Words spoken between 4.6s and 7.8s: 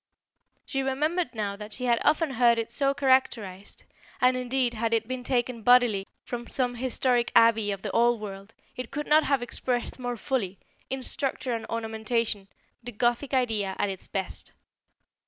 had it been taken bodily from some historic abbey